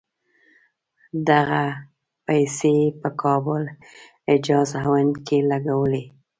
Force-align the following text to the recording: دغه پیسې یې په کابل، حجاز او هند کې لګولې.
دغه 1.29 1.61
پیسې 2.25 2.71
یې 2.79 2.87
په 3.01 3.09
کابل، 3.21 3.63
حجاز 4.29 4.69
او 4.83 4.91
هند 4.99 5.15
کې 5.25 5.37
لګولې. 5.51 6.03